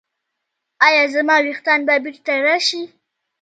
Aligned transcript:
ایا 0.87 1.03
زما 1.13 1.35
ویښتان 1.45 1.79
به 1.87 1.95
بیرته 2.03 2.33
راشي؟ 2.45 2.81